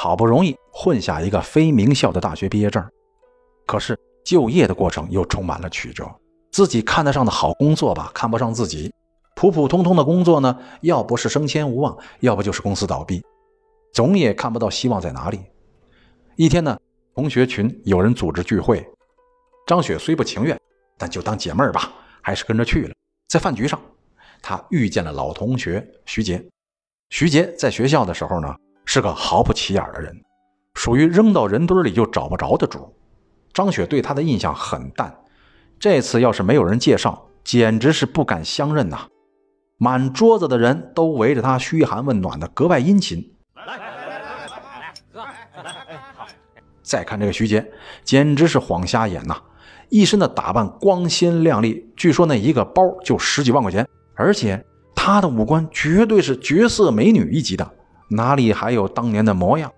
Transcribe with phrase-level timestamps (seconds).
[0.00, 2.80] 好不容易混下一个非名校的大学毕业证，
[3.66, 6.08] 可是就业的过程又充满了曲折。
[6.52, 8.88] 自己看得上的好工作吧，看不上自己；
[9.34, 13.20] 普普通通的工作呢，要不是升迁无望，要不就是公司倒闭，
[13.92, 15.40] 总也看不到希望在哪里。
[16.36, 16.78] 一天呢，
[17.16, 18.88] 同学群有人组织聚会。
[19.66, 20.56] 张雪虽不情愿，
[20.96, 21.92] 但就当解闷儿吧，
[22.22, 22.94] 还是跟着去了。
[23.26, 23.80] 在饭局上，
[24.40, 26.40] 她遇见了老同学徐杰。
[27.10, 28.54] 徐杰在学校的时候呢，
[28.90, 30.18] 是个毫不起眼的人，
[30.72, 32.90] 属于扔到人堆里就找不着的主。
[33.52, 35.14] 张雪对他的印象很淡，
[35.78, 39.06] 这次要是没有人介绍，简直是不敢相认呐。
[39.76, 43.30] 满桌子的人都围着他嘘寒问暖的，格外殷勤。
[46.82, 47.70] 再看这个徐杰，
[48.02, 49.36] 简直是晃瞎眼呐！
[49.90, 54.64] 一身的打扮光鲜亮丽，据说那一个包就十几万块钱，而且
[54.94, 57.70] 他的五官绝对是绝色美女一级的，
[58.08, 59.70] 哪里还有当年的模样？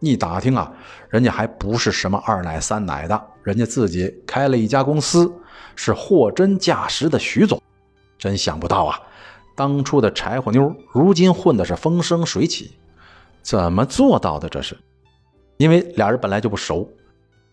[0.00, 0.70] 一打听啊，
[1.08, 5.32] 人家还不是什么二奶三奶的，人家自己开了一家公司，
[5.76, 7.60] 是货真价实的徐总。
[8.18, 9.00] 真想不到啊，
[9.54, 12.76] 当初的柴火妞，如今混的是风生水起，
[13.42, 14.48] 怎么做到的？
[14.48, 14.76] 这是？
[15.56, 16.88] 因为俩人本来就不熟，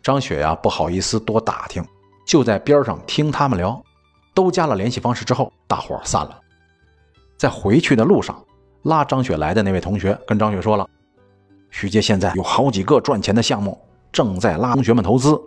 [0.02, 1.86] 张雪呀不好意思多打听，
[2.26, 3.82] 就在边上听他们聊。
[4.34, 6.40] 都加了联系方式之后，大伙散了。
[7.38, 8.42] 在回去的路上，
[8.84, 10.88] 拉张雪来的那位同学跟张雪说了
[11.70, 13.80] ：“徐杰现在有好几个赚钱的项目，
[14.12, 15.40] 正在拉同学们投资，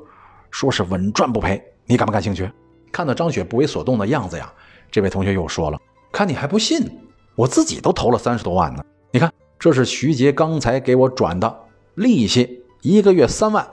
[0.51, 1.63] 说是稳赚不赔。
[1.87, 2.51] 你感不感兴趣？”
[2.93, 4.53] 看到张雪不为所动的样子呀，
[4.91, 5.79] 这位同学又说了
[6.13, 6.89] ：“看你还不信，
[7.35, 8.85] 我自己都投了三十多万呢。
[9.11, 11.61] 你看，这是徐杰刚才给我转的。”
[11.97, 13.67] 利息一个月三万，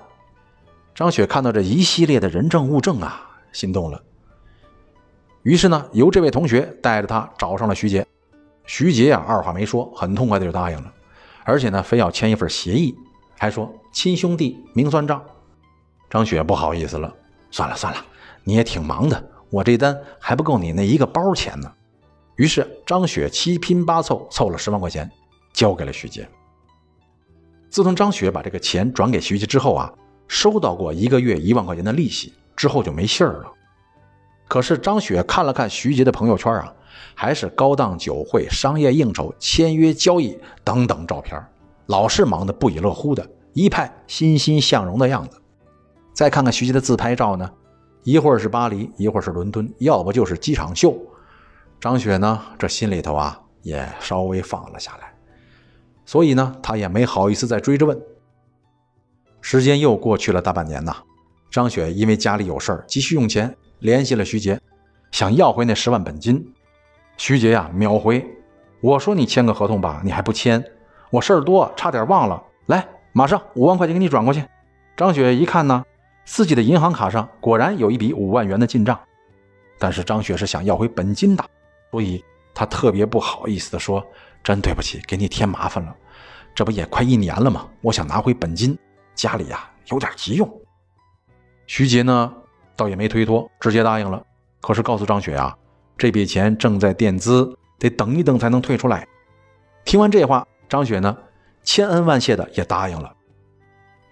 [0.93, 4.01] 张雪看到这一系列的人证物证啊，心动了。
[5.43, 8.05] 于是呢，由这位同学带着他找上了徐杰。
[8.65, 10.93] 徐杰啊，二话没说，很痛快的就答应了，
[11.43, 12.95] 而且呢，非要签一份协议，
[13.37, 15.21] 还说亲兄弟明算账。
[16.09, 17.13] 张雪不好意思了，
[17.51, 18.05] 算了算了，
[18.43, 21.71] 你也挺忙的，我这单还不够你那一个包钱呢。
[22.35, 25.09] 于是张雪七拼八凑凑了十万块钱，
[25.53, 26.27] 交给了徐杰。
[27.69, 29.93] 自从张雪把这个钱转给徐杰之后啊，
[30.27, 33.51] 收到过一个月一万块钱的利息，之后就没信儿了。
[34.47, 36.73] 可是张雪看了看徐杰的朋友圈啊，
[37.13, 41.39] 还是高档酒会、商业应酬、签约交易等等照片，
[41.87, 45.39] 老是忙得不亦乐乎的，一派欣欣向荣的样子。
[46.13, 47.49] 再看看徐杰的自拍照呢，
[48.03, 50.97] 一会儿是巴黎，一会儿是伦敦，要不就是机场秀。
[51.79, 55.13] 张雪呢，这心里头啊也稍微放了下来。
[56.05, 57.99] 所以呢，他也没好意思再追着问。
[59.39, 60.95] 时间又过去了大半年呐，
[61.49, 64.59] 张雪因为家里有事儿，急需用钱，联系了徐杰，
[65.11, 66.53] 想要回那十万本金。
[67.21, 68.25] 徐杰呀，秒回
[68.81, 70.65] ：“我说你签个合同吧，你还不签，
[71.11, 72.43] 我事儿多，差点忘了。
[72.65, 74.43] 来，马上五万块钱给你转过去。”
[74.97, 75.85] 张雪一看呢，
[76.25, 78.99] 自己的银行卡上果然有一笔五万元的进账，
[79.77, 81.45] 但是张雪是想要回本金的，
[81.91, 84.03] 所以她特别不好意思的说。
[84.43, 85.95] 真对不起，给你添麻烦了。
[86.55, 87.67] 这不也快一年了吗？
[87.81, 88.75] 我想拿回本金，
[89.13, 90.51] 家里呀有点急用。
[91.67, 92.33] 徐杰呢，
[92.75, 94.25] 倒也没推脱，直接答应了。
[94.59, 95.55] 可是告诉张雪啊，
[96.01, 99.07] 这笔钱正在垫资，得等一等才能退出来。
[99.85, 101.15] 听完这话，张雪呢，
[101.61, 103.15] 千恩万谢的也答应了。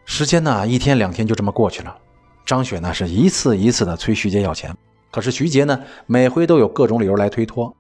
[0.06, 1.98] 时间呢，一天两天就这么过去了。
[2.46, 4.72] 张雪呢，是一次一次的催徐杰要钱，
[5.10, 7.76] 可是徐杰呢，每回都有各种理由来推脱。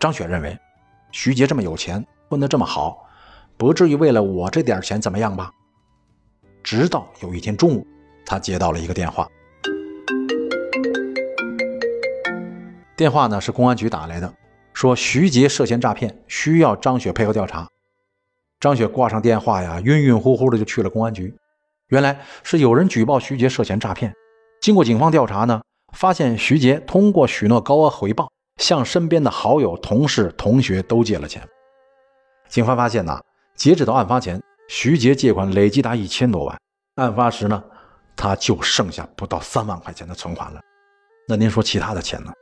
[0.00, 0.58] 张雪认为。
[1.12, 3.06] 徐杰这么有钱，混得这么好，
[3.56, 5.52] 不至于为了我这点钱怎么样吧？
[6.64, 7.86] 直到有一天中午，
[8.26, 9.28] 他接到了一个电话。
[12.96, 14.32] 电话呢是公安局打来的，
[14.72, 17.68] 说徐杰涉嫌诈骗，需要张雪配合调查。
[18.60, 21.34] 张雪挂上电话呀，晕晕乎乎的就去了公安局。
[21.88, 24.14] 原来是有人举报徐杰涉嫌诈骗，
[24.60, 25.60] 经过警方调查呢，
[25.92, 28.30] 发现徐杰通过许诺高额回报。
[28.58, 31.42] 向身边的好友、同事、同学都借了钱。
[32.48, 33.20] 警方发现呐，
[33.56, 36.56] 截止到案发前，徐杰借款累计达一千多万。
[36.94, 37.60] 案发时呢，
[38.14, 40.60] 他就剩下不到三万块钱的存款了。
[41.28, 42.32] 那您说其他的钱呢？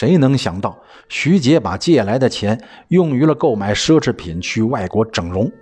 [0.00, 0.74] 谁能想到
[1.10, 2.58] 徐杰把借来的钱
[2.88, 5.52] 用于了购买奢侈品，去外国整容？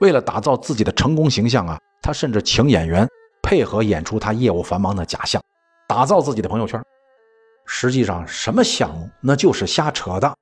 [0.00, 3.04] 为了打造自己的成功形象啊，他甚至请演员
[3.42, 5.42] 配合演出他业务繁忙的假象，
[5.88, 6.80] 打造自己的朋友圈。
[7.66, 10.32] 实际上，什么项目那就是瞎扯的。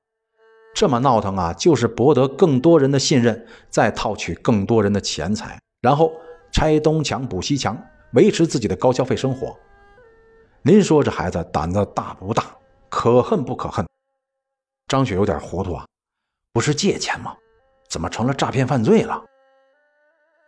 [0.75, 6.11] 这么闹腾啊，就是博得更多人的信任，再套取更多人的钱财，然后
[6.51, 7.75] 拆东墙补西墙，
[8.13, 9.57] 维持自己的高消费生活。
[10.61, 12.43] 您说这孩子胆子大不大？
[12.89, 13.85] 可恨不可恨？
[14.87, 15.85] 张雪有点糊涂啊，
[16.51, 17.35] 不是借钱吗？
[17.87, 19.23] 怎么成了诈骗犯罪了？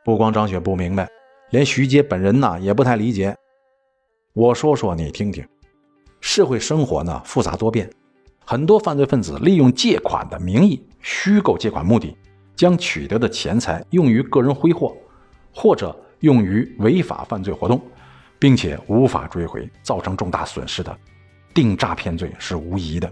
[0.04, 1.08] 不光张雪不明白，
[1.52, 3.36] 连徐杰本人呢也不太理解。
[4.34, 5.48] 我说说你听听，
[6.20, 7.90] 社会生活呢复杂多变。
[8.44, 12.18] 很多犯罪分子利用借款的名义虚构借款目的，
[12.56, 14.98] 将取得的钱财用于个人挥霍，
[15.54, 17.80] 或者用于违法犯罪活动，
[18.40, 20.98] 并且无法追回，造成重大损失的，
[21.54, 23.12] 定诈骗罪是无疑的。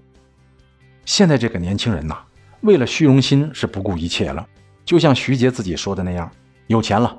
[1.06, 2.18] 现在这个年轻人呐，
[2.62, 4.48] 为了虚荣心是不顾一切了。
[4.86, 6.32] 就像徐杰自己说的那样，
[6.68, 7.16] 有钱了，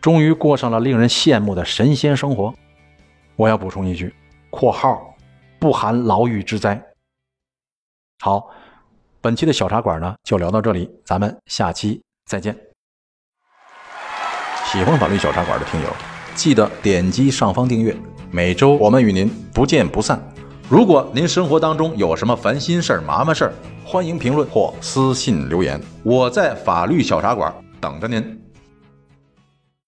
[0.00, 2.52] 终于过上了令人羡慕的神仙生活。
[3.36, 4.12] 我要补充一句
[4.50, 5.16] （括号
[5.58, 6.80] 不含牢狱之灾）。
[8.18, 8.48] 好，
[9.20, 12.56] 本期的小茶馆呢就聊到这里，咱们下期再见。
[14.64, 15.88] 喜欢法律小茶馆的听友，
[16.34, 17.96] 记得点击上方订阅，
[18.32, 20.20] 每周我们与您不见不散。
[20.66, 23.52] 如果您生活当中有什么烦心事儿、麻烦事儿，
[23.84, 28.43] 欢迎评论或私信留言，我在法律小茶馆等着您。